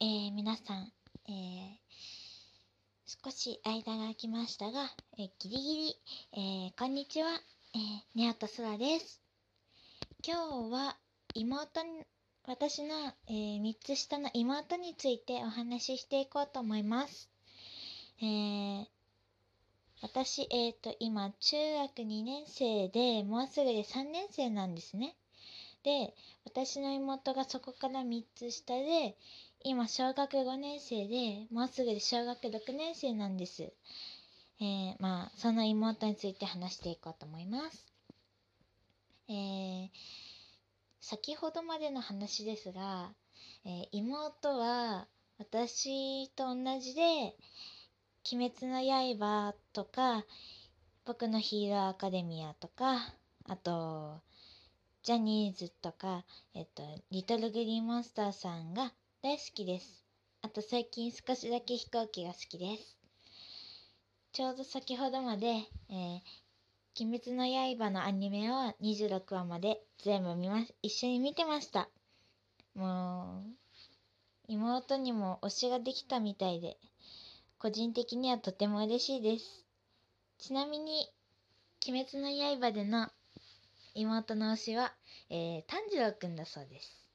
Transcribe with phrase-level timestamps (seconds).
[0.00, 0.92] えー、皆さん、
[1.28, 1.76] えー、
[3.24, 5.96] 少し間が空きましたが、えー、ギリギリ、
[6.34, 7.30] えー、こんにちは、
[7.74, 7.80] えー、
[8.14, 9.20] ネオとソラです。
[10.24, 10.96] 今日は
[11.34, 12.04] 妹に、
[12.46, 12.94] 私の、
[13.26, 17.28] えー、3つ下の妹についてお話ししていこうと思います。
[18.22, 18.86] えー、
[20.02, 25.16] 私、えっ、と、今、中学2年生で、もうすぐで3年生なんですね。
[25.82, 29.16] で、私の妹がそこから3つ下で、
[29.64, 33.72] 今、小学5年生で、もうすぐで小学6年生なんです。
[34.60, 37.92] えー、まあ、その妹について話していこうと思います。
[39.28, 39.90] えー、
[41.00, 43.12] 先ほどまでの話ですが、
[43.64, 45.08] えー、妹は
[45.38, 47.34] 私と同じで、
[48.32, 48.82] 鬼滅の
[49.18, 50.24] 刃とか、
[51.04, 53.12] 僕のヒーローアカデミアとか、
[53.44, 54.20] あと、
[55.02, 60.04] ジャニーズとか、えっと、リトルグリーンモンスターさんが大好きです。
[60.42, 62.96] あと最近少しだけ飛行機が好きです。
[64.32, 66.20] ちょうど先ほどまで、えー、
[67.04, 67.44] 鬼滅の
[67.76, 71.88] 刃のアニメを26話まで全部見ま、一緒に見てました。
[72.76, 73.50] もう、
[74.46, 76.76] 妹にも推しができたみたいで、
[77.58, 79.64] 個人的にはとても嬉しいです。
[80.38, 81.10] ちなみに、
[81.88, 83.08] 鬼滅の刃での
[83.94, 84.94] 妹の推しは、
[85.28, 87.10] えー、炭治郎くんだそうです。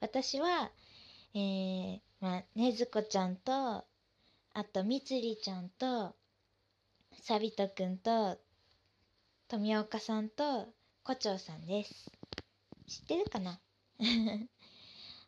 [0.00, 0.70] 私は、
[1.36, 3.84] えー、まあ、ねずこちゃんと、あ
[4.72, 6.14] と、みつりちゃんと、
[7.22, 8.38] さびとくんと、
[9.48, 10.68] 富岡さんと、
[11.02, 12.12] 胡蝶さんです。
[12.86, 13.58] 知ってるかな？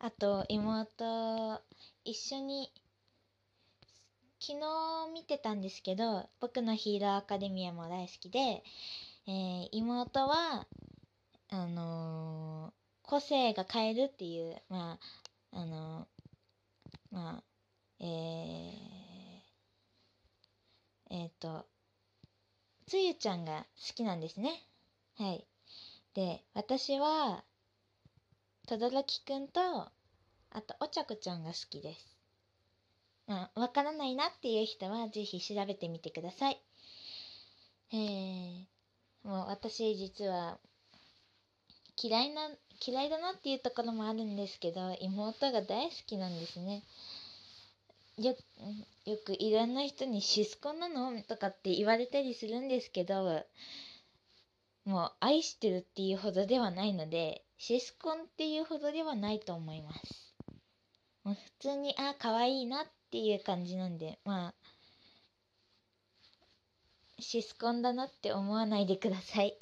[0.00, 1.62] あと、妹、
[2.04, 2.72] 一緒に、
[4.40, 8.64] 昨日見てたんですけど、僕のヒーローアカデミアも大好きで、
[9.28, 10.66] えー、妹は、
[11.50, 16.08] あのー、個性が変えるっていう、まあ、あの、
[17.10, 17.44] まあ、
[18.00, 21.66] えー、えっ、と、
[22.86, 24.62] つゆちゃんが好きなんですね。
[25.16, 25.46] はい。
[26.14, 27.44] で、私は、
[28.66, 29.92] とどろきくんと、あ
[30.62, 32.18] と、おちゃこちゃんが好きです。
[33.26, 36.62] まあ、わからないなっていう人は、ぜひ調べてみてください。
[37.92, 38.64] えー、
[39.22, 40.58] もう私実は
[42.02, 42.48] 嫌いな
[42.84, 46.82] 嫌いだなっていうところもあるんですけど妹が大好きなんですね。
[48.18, 48.36] よ
[49.06, 53.44] よくいろんな人に「シスコンなの?」とかって言われたりするんですけど
[54.84, 60.34] もう愛してるっていうほどではないのでシスコンっていうほどではないと思います。
[61.24, 64.54] もう普通にあ可愛いなっていう感じなんでまあ
[67.20, 69.56] シスコンだなって思わないでください。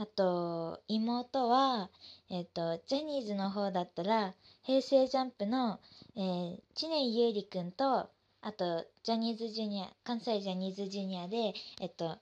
[0.00, 1.90] あと妹は
[2.30, 5.78] えっ、とジャニーズの方だったら平成ジャンプの、
[6.16, 8.08] えー、知念優里くんと
[8.40, 11.52] あとジャニーズジュニア関西ジャニーズジュニアで
[11.82, 12.16] えっと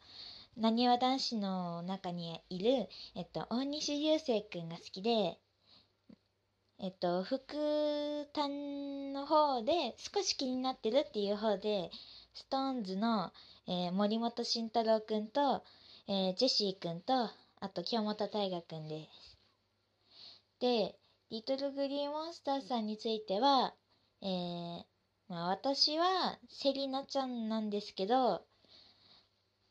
[0.56, 5.38] なにわ男子の中にいる、えっと、大西流星くんが好きで
[6.80, 7.46] えっと、副
[8.32, 11.90] 担の方で少し気になってるっていう方で、
[12.34, 13.32] ストーンズの、
[13.66, 15.64] えー、森本慎太郎くんと、
[16.06, 19.38] えー、ジェシーくんと、あと京本大我くんです。
[20.60, 20.98] で、
[21.30, 23.74] リトルグリーンモンスターさんについては、
[24.22, 24.84] えー、
[25.28, 28.42] まあ私はセリナちゃんなんですけど、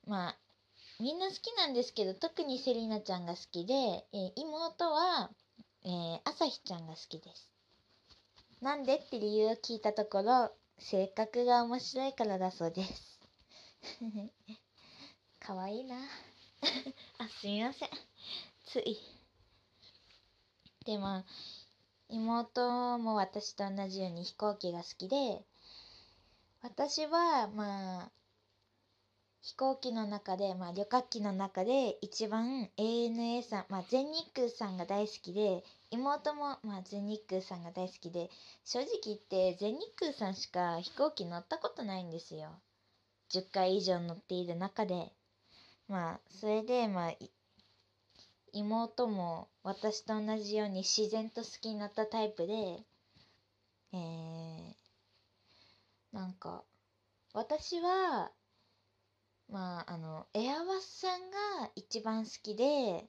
[0.06, 0.38] まあ、
[1.00, 5.30] みんな好きなんですけど、特にセリナちゃんが好きで、えー、妹は、
[5.84, 7.52] えー、朝日ちゃんが好きです。
[8.62, 13.20] なんでって理由を聞いたところ、性格が面白いからだそうです。
[15.40, 15.96] かわいいな。
[17.20, 17.90] あ、すみません。
[18.66, 18.98] つい。
[20.86, 21.24] でも、
[22.10, 25.46] 妹も私と同じように飛行機が好きで、
[26.62, 28.12] 私は、まあ、
[29.42, 38.30] 飛行機の中で、まあ、旅客機の中で一番 ANA さん、まあ、全日空さんが大好きで妹も、まあ、全日空さんが大好きで
[38.66, 42.50] 正直言って全日空さんしか飛行機乗ったことないんですよ
[43.30, 45.14] 10回以上乗っている中で
[45.88, 47.14] まあそれでまあ
[48.54, 52.84] 妹も私と同じように自然と好きになったタイプで
[53.94, 54.74] えー、
[56.12, 56.64] なんか
[57.34, 58.32] 私は
[59.50, 63.06] まああのエアバスさんが一番好きで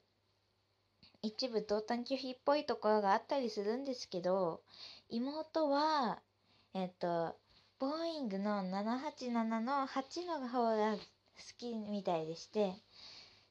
[1.23, 4.61] 一部同担拒否っぽいところがあったりするんですけど
[5.09, 6.21] 妹は
[6.75, 7.35] えっと
[7.81, 10.97] ボーイングの787の8の方が
[11.59, 12.75] きみたいでして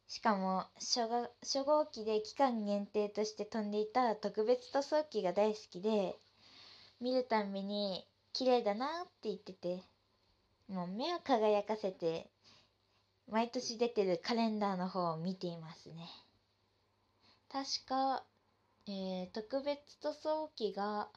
[0.07, 6.15] しかも初が初号機で期間限定として飛んでいた特別塗装機が大好きで
[7.01, 9.81] 見るたんびに綺麗だなって言ってて
[10.69, 12.29] もう目を輝かせて
[13.29, 16.09] 毎年出てるカレンダーの方を見ていますね。
[17.49, 18.23] 確か、
[18.87, 21.09] えー、特別塗装機が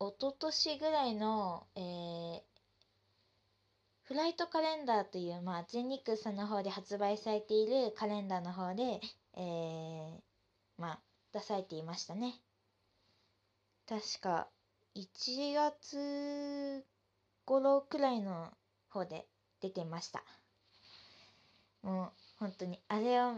[0.00, 2.40] 一昨年ぐらいの、えー、
[4.08, 9.02] フライトカレンダーという、まあ、全日空さんの方で発売されているカレンダーの方で、
[9.36, 10.10] えー、
[10.78, 11.00] まあ、
[11.34, 12.40] 出されていましたね。
[13.86, 14.48] 確か、
[14.96, 16.86] 1月
[17.44, 18.50] 頃くらいの
[18.88, 19.26] 方で
[19.60, 20.24] 出てました。
[21.82, 23.34] もう、本当に、あれを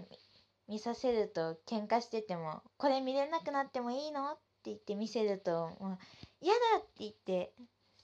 [0.68, 4.30] 見させると喧嘩してても、これ見れなくなってもいいの？
[4.30, 5.98] って言って見せると、もう、
[6.40, 7.52] 嫌だって言って、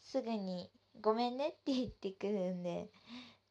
[0.02, 0.68] すぐに
[1.00, 2.90] ごめんねって言ってくるんで、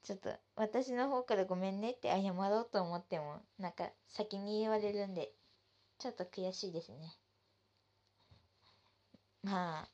[0.03, 5.31] ちょっと私の方からごめんねって謝ろうと思っても、なんか先に言われるんで、
[5.97, 7.15] ちょっと悔しいですね。
[9.43, 9.89] まあ、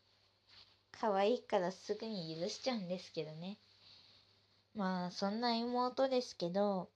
[0.91, 3.57] 可愛いからすぐに許しちゃうんですけどね。
[4.73, 6.89] まあ、そんな妹ですけど、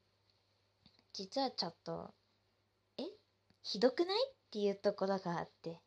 [1.13, 2.13] 実はちょっと、
[2.97, 3.03] え？
[3.63, 4.17] ひどくない？
[4.29, 5.81] っていうところがあって、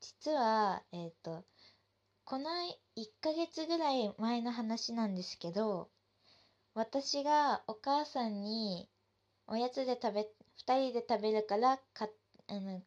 [0.00, 1.44] 実は、えっ、ー、と、
[2.28, 2.50] この
[2.96, 5.88] 1ヶ月ぐらい前の話なんですけど、
[6.74, 8.88] 私がお母さんに
[9.46, 10.20] おやつで食べ、
[10.58, 12.10] 2人で食べるから買
[12.48, 12.82] あの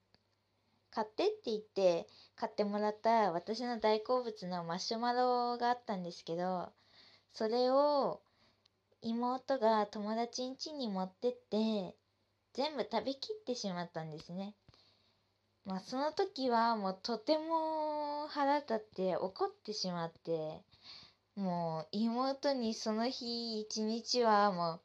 [0.92, 6.68] 買ってって言って買ってもらった私の大好物のマシュマロがあったんですけど、
[7.32, 8.20] それを
[9.02, 11.96] 妹が友達ん家に持ってって
[12.52, 14.54] 全部食べきってしまったんですね。
[15.70, 20.64] まあその時はもうとても腹立って怒ってしまって
[21.36, 24.82] もう妹にその日一日はも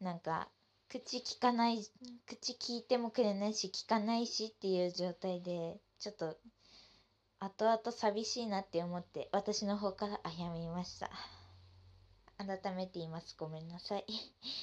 [0.00, 0.48] うなんか
[0.88, 1.84] 口聞かない
[2.26, 6.36] 口聞いてもくれないし聞かないしっていう状態でちょっと
[7.40, 11.10] 後々寂しいなって思って私の方から謝りました。
[12.38, 13.34] 改めて言います。
[13.36, 14.06] ごめんなさい。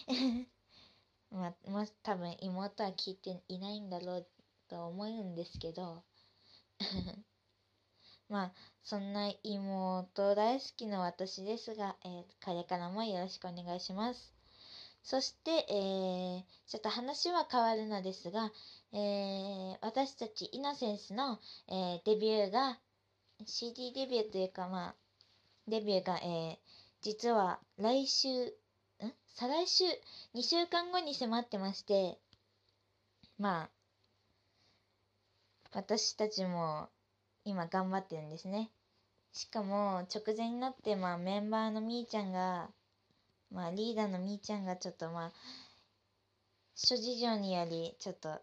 [1.29, 4.27] まあも多分妹は聞いていないんだろう
[4.69, 6.03] と思うんですけど。
[8.29, 8.53] まあ
[8.83, 14.33] そんな妹大好きな私ですが、えー、彼からもよろしくお願いします。
[15.03, 18.51] そして、えー、ちょっと話は変わるのですが、
[18.91, 21.39] えー、私たちイノセンスの、
[21.69, 22.77] えー、デビューが
[23.45, 24.95] CD デビューというかまあ
[25.67, 26.57] デビューが、えー、
[27.01, 29.13] 実は来週ん？
[29.33, 29.85] 再来週
[30.35, 32.17] ？2週間後に迫ってまして
[33.37, 33.69] まあ
[35.77, 36.89] 私たちも
[37.45, 38.71] 今頑張ってるんですね。
[39.31, 42.71] しかも直前になってまあメンバーのみーちゃんが
[43.51, 45.31] まあリーダーのみーちゃんがちょっとまあ
[46.73, 48.41] 諸事情によりちょっと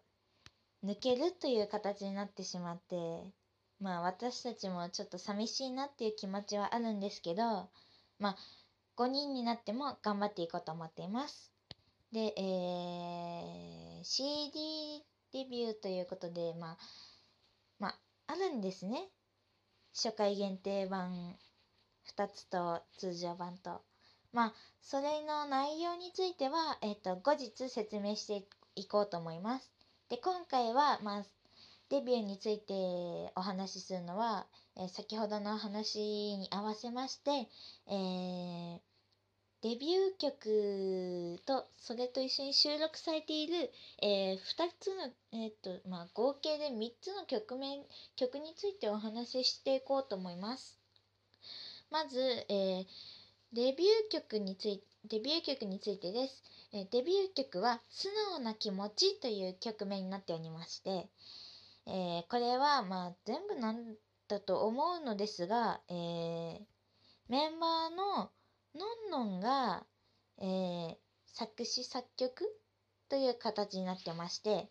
[0.84, 2.94] 抜けるという形になってしまって
[3.80, 7.68] まあ私たちもちょっと寂しいなっていう気持ちはあるんですけど
[8.20, 8.36] まあ
[8.96, 11.50] 5人になっても頑張っていこうと思っています。
[12.12, 15.02] で、えー、CD
[15.32, 16.78] デビューということでまあ
[17.84, 17.94] ま
[18.28, 19.10] あるんですね。
[19.94, 21.36] 初回限定版
[22.16, 23.82] 2つと通常版と。
[24.32, 29.70] まあ、それの内容については、えっ、と、後日説明していこうと思います。
[30.08, 31.24] で、今回は、まあ、
[31.90, 32.72] デビューについて
[33.36, 35.98] お話しするのは、えー、先ほどの話
[36.38, 37.30] に合わせまして、
[37.86, 38.80] えー、
[39.64, 43.70] デビュー曲とそれと一緒に収録されている、
[44.02, 44.38] えー、2
[44.78, 47.78] つの、えーとまあ、合計で3つの曲名
[48.14, 50.78] 曲についてお話ししていこうと思います。
[51.90, 52.84] まず、えー、
[53.54, 56.42] デビュー曲についてデビュー曲についてです。
[56.74, 61.08] えー、デビュー曲は「素直な気持ち」という曲名になっておりまして、
[61.86, 63.96] えー、これはまあ全部なん
[64.28, 66.60] だと思うのですが、えー、
[67.28, 68.30] メンバーの
[68.74, 69.84] のんのんが、
[70.38, 72.44] えー、作詞作曲
[73.08, 74.68] という形になってまして、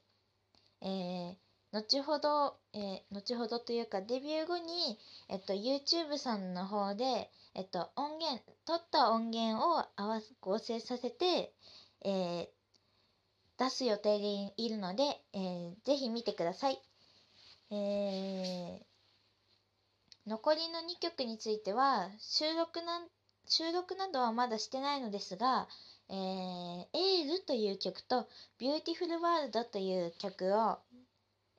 [0.81, 1.35] えー、
[1.71, 11.53] 後ほど、えー、後ほどというかデビュー後に、えっと、YouTube さんの方で、えっと、音源、撮った音源を合わ合成させて、
[12.03, 12.47] えー、
[13.57, 16.81] 出す予定でいるので、えー、ぜひ見てください。
[17.71, 18.79] えー、
[20.27, 25.67] 残りの2曲については収録なんて収録などはまだしてないのですが、
[26.09, 28.27] えー、エールという曲と
[28.59, 30.77] Beautiful World という曲を、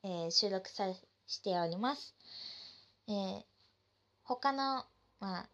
[0.02, 0.86] えー、収録さ
[1.26, 2.14] しております。
[3.08, 3.42] えー、
[4.24, 4.84] 他の、
[5.20, 5.46] まあ、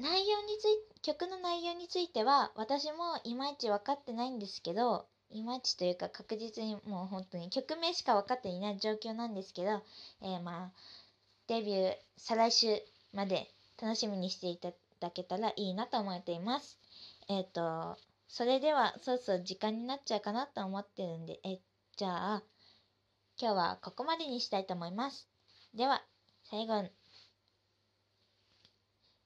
[0.00, 9.82] 内容につい曲の内容については私もいまいち分かってないんですけどいまいちというか確実にもう本当に曲名しか分かっていない状況なんですけど、
[10.22, 10.70] えー、まあ
[11.46, 12.80] デビュー再来週
[13.12, 13.50] まで
[13.80, 14.72] 楽しみにしていた
[15.04, 16.78] だけたらいいなと思っています。
[17.28, 21.58] えっ、ー、とそれではそろそろ時間になっちゃうかなと思ってるんでえ
[21.96, 22.42] じゃあ
[23.38, 25.28] 今日はここまでにしたいと思います。
[25.74, 26.02] では
[26.44, 26.88] 最後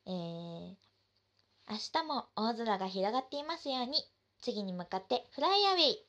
[0.06, 0.74] えー、
[1.70, 4.02] 明日も大空が広がっていますように
[4.40, 6.07] 次に向かってフライアウェイ